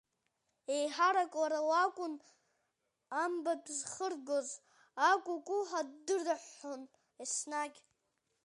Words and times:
Еиҳарак 0.75 1.31
лара 1.41 1.59
лакәын 1.69 2.13
амбатә 3.23 3.69
зхыргоз, 3.77 4.49
акәыкәыҳәа 5.09 5.81
ддырҳәҳәон 5.89 6.81
еснагь. 7.23 7.79